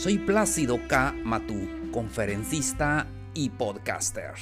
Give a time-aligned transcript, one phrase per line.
[0.00, 1.14] Soy Plácido K.
[1.24, 4.32] Matú, conferencista y podcaster.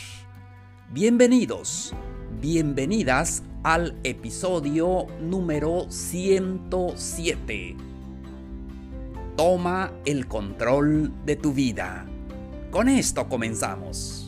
[0.93, 1.93] Bienvenidos,
[2.41, 7.75] bienvenidas al episodio número 107.
[9.37, 12.07] Toma el control de tu vida.
[12.71, 14.28] Con esto comenzamos.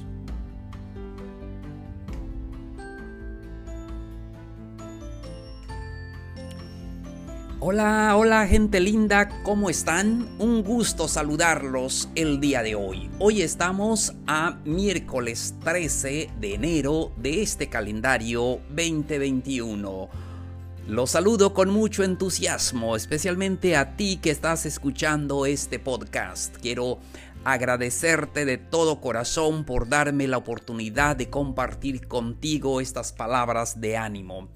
[7.63, 10.27] Hola, hola gente linda, ¿cómo están?
[10.39, 13.11] Un gusto saludarlos el día de hoy.
[13.19, 20.09] Hoy estamos a miércoles 13 de enero de este calendario 2021.
[20.89, 26.57] Los saludo con mucho entusiasmo, especialmente a ti que estás escuchando este podcast.
[26.63, 26.99] Quiero
[27.45, 34.49] agradecerte de todo corazón por darme la oportunidad de compartir contigo estas palabras de ánimo.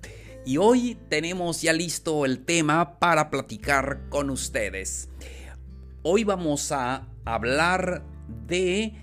[0.46, 5.08] Y hoy tenemos ya listo el tema para platicar con ustedes.
[6.02, 8.04] Hoy vamos a hablar
[8.46, 8.94] de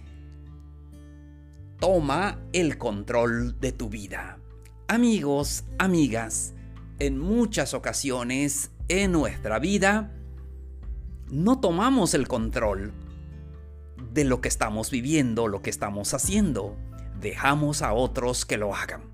[1.79, 4.37] toma el control de tu vida.
[4.87, 6.53] Amigos, amigas,
[6.99, 10.13] en muchas ocasiones en nuestra vida
[11.31, 12.93] no tomamos el control
[14.13, 16.77] de lo que estamos viviendo, lo que estamos haciendo.
[17.19, 19.10] Dejamos a otros que lo hagan.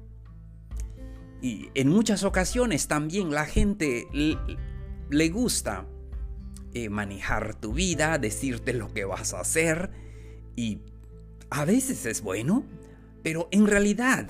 [1.42, 4.08] Y en muchas ocasiones también la gente
[5.10, 5.86] le gusta
[6.74, 9.92] eh, manejar tu vida, decirte lo que vas a hacer
[10.56, 10.82] y
[11.50, 12.66] a veces es bueno,
[13.24, 14.28] pero en realidad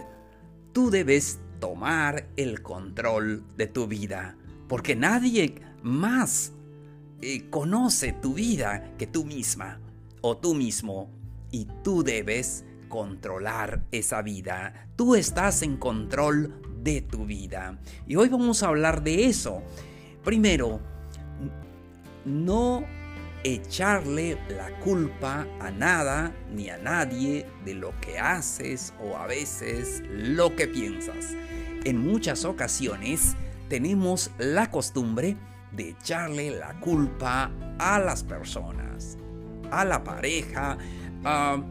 [0.74, 4.38] tú debes tomar el control de tu vida,
[4.68, 6.54] porque nadie más
[7.22, 9.80] eh, conoce tu vida que tú misma
[10.22, 11.10] o tú mismo
[11.52, 14.90] y tú debes controlar esa vida.
[14.96, 17.78] Tú estás en control de tu vida.
[18.08, 19.62] Y hoy vamos a hablar de eso.
[20.24, 20.80] Primero,
[22.26, 22.84] no
[23.44, 30.04] echarle la culpa a nada ni a nadie de lo que haces o a veces
[30.10, 31.36] lo que piensas.
[31.86, 33.36] En muchas ocasiones
[33.70, 35.38] tenemos la costumbre
[35.72, 39.18] de echarle la culpa a las personas,
[39.72, 40.78] a la pareja,
[41.24, 41.62] a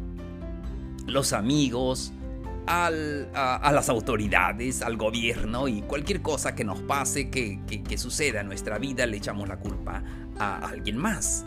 [1.06, 2.12] los amigos,
[2.66, 8.78] a, las autoridades, al gobierno y cualquier cosa que nos pase, que, suceda en nuestra
[8.78, 10.02] vida, le echamos la culpa
[10.38, 11.44] a alguien más.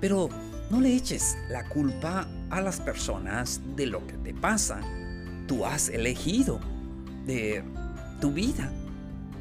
[0.00, 0.28] Pero
[0.70, 4.80] no le eches la culpa a las personas de lo que te pasa.
[5.46, 6.60] Tú has elegido
[7.26, 7.64] de
[8.20, 8.72] tu vida.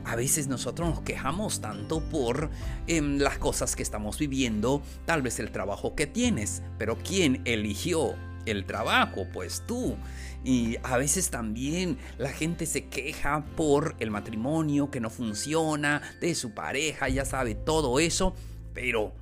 [0.06, 2.50] A veces nosotros nos quejamos tanto por
[2.88, 8.16] em, las cosas que estamos viviendo, tal vez el trabajo que tienes, pero ¿quién eligió
[8.50, 9.28] el trabajo?
[9.32, 9.96] Pues tú.
[10.44, 16.34] Y a veces también la gente se queja por el matrimonio que no funciona, de
[16.36, 18.34] su pareja, ya sabe todo eso,
[18.74, 19.14] pero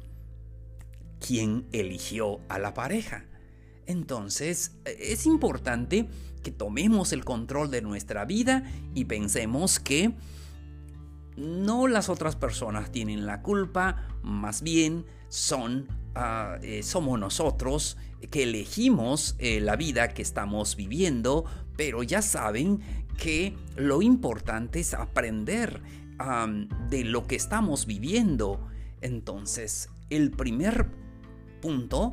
[1.19, 3.25] ¿quién eligió a la pareja?
[3.87, 6.07] Entonces es importante
[6.43, 10.13] que tomemos el control de nuestra vida y pensemos que
[11.35, 17.97] no las otras personas tienen la culpa, más bien son, ah, eh, somos nosotros
[18.29, 21.45] que elegimos eh, la vida que estamos viviendo,
[21.75, 22.79] pero ya saben
[23.17, 25.81] que lo importante es aprender
[26.89, 28.67] de lo que estamos viviendo.
[29.01, 30.87] Entonces, el primer
[31.61, 32.11] punto,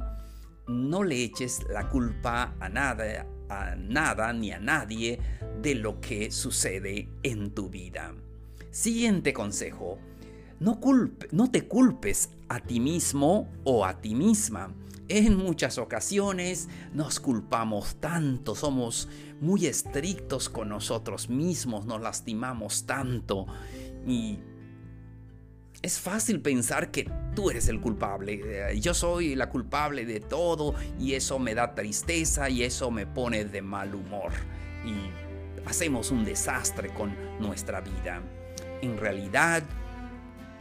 [0.66, 5.20] no le eches la culpa a nada, a nada ni a nadie
[5.60, 8.14] de lo que sucede en tu vida.
[8.70, 9.98] Siguiente consejo.
[10.60, 10.80] No,
[11.32, 14.72] no te culpes a ti mismo o a ti misma.
[15.08, 19.08] En muchas ocasiones nos culpamos tanto, somos
[19.40, 23.46] muy estrictos con nosotros mismos, nos lastimamos tanto.
[24.06, 24.38] Y
[25.82, 30.74] es fácil pensar que tú eres el culpable, eh, yo soy la culpable de todo
[30.98, 34.32] y eso me da tristeza y eso me pone de mal humor.
[34.86, 38.22] Y hacemos un desastre con nuestra vida.
[38.80, 39.64] En realidad,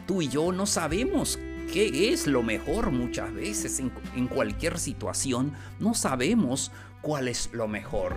[0.06, 1.40] tú y yo no sabemos
[1.74, 5.54] qué es lo mejor muchas veces en, cualquier situación.
[5.80, 6.72] No sabemos
[7.02, 8.14] cuál es lo mejor.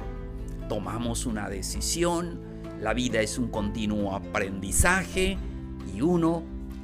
[0.68, 2.38] Tomamos una decisión,
[2.82, 5.38] la vida es un continuo aprendizaje
[5.94, 6.42] y uno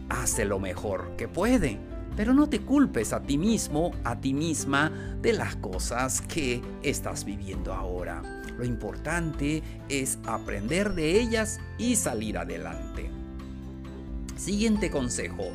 [0.09, 1.79] hace lo mejor que puede.
[2.17, 4.91] Pero no te culpes a ti mismo, a ti misma
[5.21, 8.23] de las cosas que estás viviendo ahora.
[8.57, 13.11] Lo importante es aprender de ellas y salir adelante.
[14.37, 15.53] Siguiente consejo.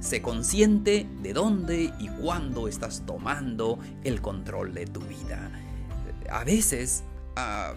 [0.00, 5.50] Sé consciente de dónde y cuándo estás tomando el control de tu vida.
[6.30, 7.04] A veces
[7.36, 7.74] ah,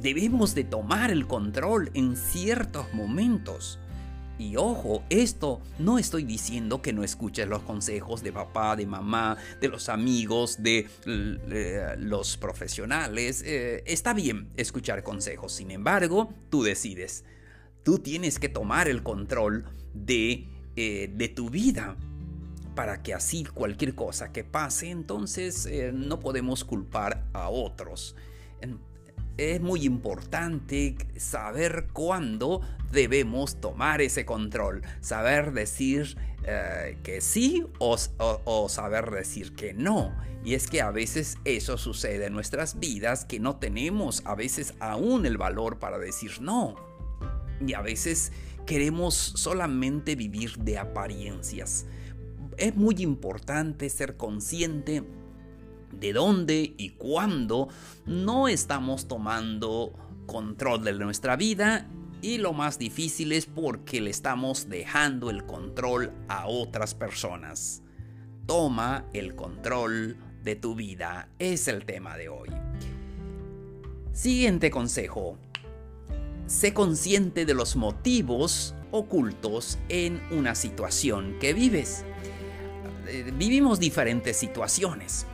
[0.00, 3.78] debemos de tomar el control en ciertos momentos.
[4.36, 9.36] Y ojo, esto no estoy diciendo que no escuches los consejos de papá, de mamá,
[9.60, 10.88] de los amigos, de
[11.98, 13.44] los profesionales.
[13.46, 17.24] Eh, está bien escuchar consejos, sin embargo, tú decides.
[17.84, 21.96] Tú tienes que tomar el control de, eh, de tu vida
[22.74, 28.16] para que así cualquier cosa que pase, entonces eh, no podemos culpar a otros
[29.36, 32.60] es muy importante saber cuándo
[32.92, 40.14] debemos tomar ese control, saber decir eh, que sí o, o, saber decir que no.
[40.44, 44.74] Y es que a veces eso sucede en nuestras vidas, que no tenemos a veces
[44.78, 46.76] aún el valor para decir no.
[47.66, 48.30] Y a veces
[48.66, 51.86] queremos solamente vivir de apariencias.
[52.56, 55.04] Es muy importante ser consciente
[55.92, 57.68] de dónde y cuándo
[58.06, 59.92] no estamos tomando
[60.26, 61.88] control de nuestra vida
[62.22, 67.82] y lo más difícil es porque le estamos dejando el control a otras personas.
[68.46, 72.50] Toma el control de tu vida es el tema de hoy.
[74.12, 75.38] Siguiente consejo.
[76.46, 82.04] Sé consciente de los motivos ocultos en una situación que vives.
[83.08, 85.26] Eh, vivimos diferentes situaciones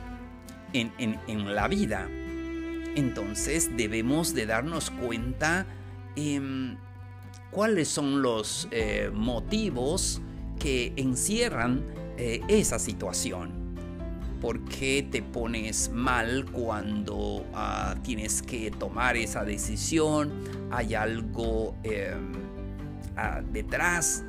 [0.73, 2.07] en, la vida.
[2.95, 5.65] Entonces debemos de darnos cuenta
[6.15, 6.77] em,
[7.51, 10.21] cuáles son los eh, motivos
[10.59, 11.83] que encierran
[12.17, 13.60] eh, esa situación.
[14.41, 20.31] ¿Por qué te pones mal cuando ah, tienes que tomar esa decisión?
[20.71, 22.33] ¿Hay algo em,
[23.15, 24.23] ah, detrás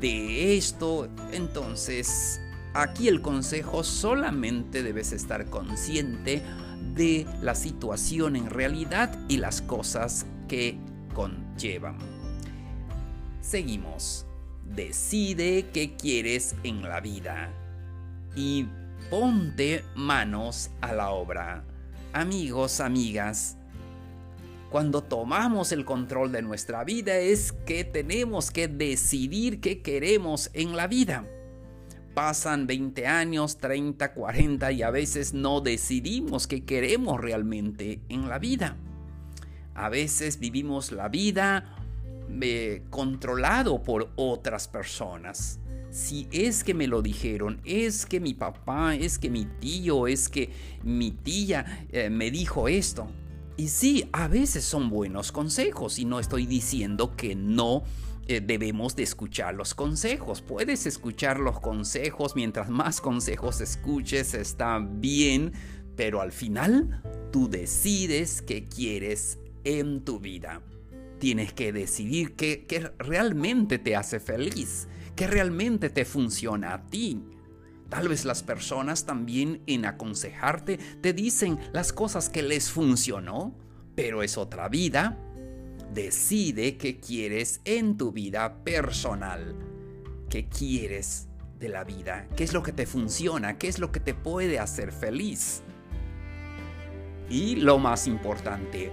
[0.00, 1.08] de esto?
[1.32, 2.40] Entonces
[2.74, 6.42] Aquí el consejo solamente debes estar consciente
[6.96, 10.76] de la situación en realidad y las cosas que
[11.14, 11.96] conllevan.
[13.40, 14.26] Seguimos.
[14.64, 17.52] Decide qué quieres en la vida
[18.34, 18.66] y
[19.10, 21.64] ponte manos a la obra.
[22.12, 23.56] Amigos, amigas,
[24.70, 30.76] cuando tomamos el control de nuestra vida es que tenemos que decidir qué queremos en
[30.76, 31.26] la vida
[32.14, 38.38] pasan 20 años, 30, 40 y a veces no decidimos qué queremos realmente en la
[38.38, 38.76] vida.
[39.74, 41.76] A veces vivimos la vida
[42.40, 45.58] eh, controlado por otras personas.
[45.94, 50.28] Si es que me lo dijeron, es que mi papá, es que mi tío, es
[50.28, 50.50] que
[50.82, 53.06] mi tía eh, me dijo esto.
[53.56, 57.84] Y sí, a veces son buenos consejos y no estoy diciendo que no
[58.26, 60.42] eh, debemos de escuchar los consejos.
[60.42, 65.52] Puedes escuchar los consejos, mientras más consejos escuches está bien,
[65.94, 70.60] pero al final tú decides qué quieres en tu vida.
[71.20, 77.22] Tienes que decidir qué, qué realmente te hace feliz, qué realmente te funciona a ti.
[77.88, 83.54] Tal vez las personas también en aconsejarte te dicen las cosas que les funcionó,
[83.94, 85.18] pero es otra vida
[85.94, 89.54] Decide qué quieres en tu vida personal.
[90.28, 91.28] ¿Qué quieres
[91.60, 92.26] de la vida?
[92.36, 93.58] ¿Qué es lo que te funciona?
[93.58, 95.62] ¿Qué es lo que te puede hacer feliz?
[97.30, 98.90] Y lo más importante,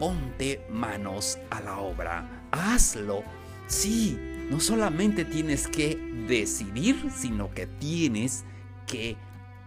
[0.00, 2.48] ponte manos a la obra.
[2.50, 3.22] Hazlo.
[3.68, 4.18] Sí,
[4.50, 8.44] no solamente tienes que decidir, sino que tienes
[8.86, 9.16] que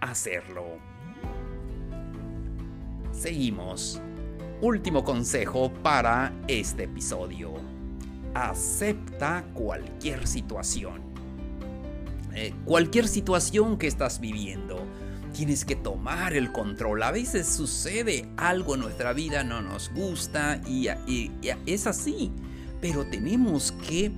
[0.01, 0.65] hacerlo.
[3.13, 4.01] Seguimos
[4.61, 7.53] último consejo para este episodio.
[8.33, 11.01] Acepta cualquier situación.
[12.35, 14.85] Eh, cualquier situación que estás viviendo.
[15.33, 17.03] Tienes que tomar el control.
[17.03, 20.87] A veces sucede algo en nuestra vida, no nos gusta y
[21.65, 22.33] es así.
[22.81, 24.11] Pero tenemos que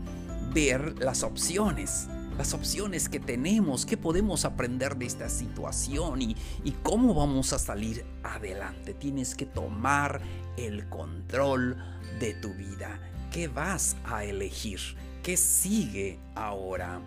[0.56, 2.08] ver las opciones
[2.38, 6.36] las opciones que tenemos, qué podemos aprender de esta situación y,
[6.84, 8.94] cómo vamos a salir adelante.
[8.94, 10.22] Tienes que tomar
[10.58, 11.78] el control
[12.20, 13.00] de tu vida.
[13.32, 14.80] ¿Qué vas a elegir?
[15.24, 17.02] ¿Qué sigue ahora?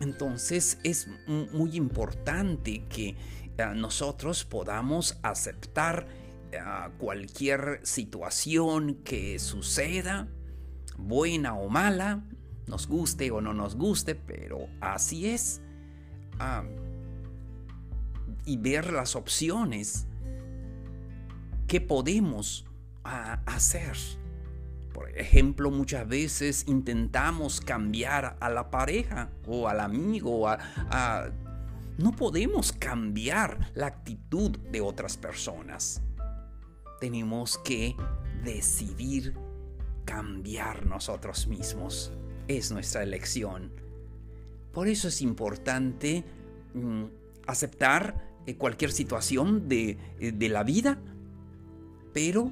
[0.00, 3.16] Entonces es muy importante que eh,
[3.74, 6.06] nosotros podamos aceptar
[6.52, 6.60] eh,
[6.98, 10.28] cualquier situación que suceda,
[10.98, 12.24] buena o mala,
[12.66, 15.62] Nos guste o no nos guste, pero así es.
[18.44, 20.06] Y ver las opciones
[21.66, 22.66] que podemos
[23.04, 23.96] hacer.
[24.92, 30.46] Por ejemplo, muchas veces intentamos cambiar a la pareja o al amigo.
[31.96, 36.02] no podemos cambiar la actitud de otras personas.
[37.00, 37.96] Tenemos que
[38.44, 39.34] decidir
[40.08, 42.12] cambiar nosotros mismos.
[42.48, 43.70] Es nuestra elección.
[44.72, 46.24] Por eso es importante
[46.72, 47.04] mm,
[47.46, 50.98] aceptar eh, cualquier situación de, eh, de la vida,
[52.14, 52.50] pero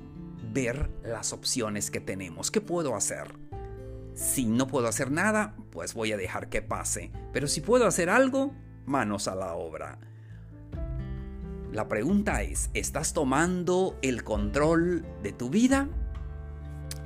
[0.52, 2.50] ver las opciones que tenemos.
[2.50, 3.34] ¿Qué puedo hacer?
[4.14, 7.10] Si no puedo hacer nada, pues voy a dejar que pase.
[7.32, 9.98] Pero si puedo hacer algo, manos a la obra.
[11.72, 15.88] La pregunta es, ¿estás tomando el control de tu vida?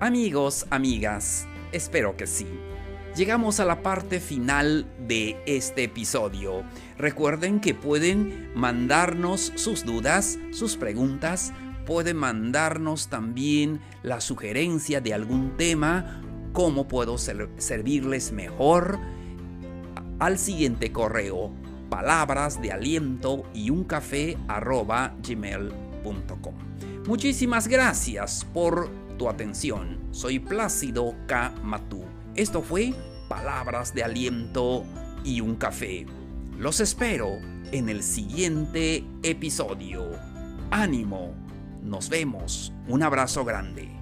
[0.02, 2.46] Amigos, amigas, espero que sí.
[3.14, 6.62] Llegamos a la parte final de este episodio.
[6.96, 11.52] Recuerden que pueden mandarnos sus dudas, sus preguntas,
[11.84, 16.22] pueden mandarnos también la sugerencia de algún tema,
[16.54, 18.98] cómo puedo servirles mejor
[20.18, 21.52] al siguiente correo
[21.90, 23.70] palabras de aliento y.
[27.06, 29.98] Muchísimas gracias por tu atención.
[30.12, 31.52] Soy Plácido K.
[31.62, 32.06] Matú.
[32.34, 32.94] Esto fue
[33.28, 34.86] Palabras de Aliento
[35.24, 36.06] y un Café.
[36.56, 37.28] Los espero
[37.70, 40.06] en el siguiente episodio.
[40.70, 41.34] Ánimo.
[41.82, 42.72] Nos vemos.
[42.88, 43.99] Un abrazo grande.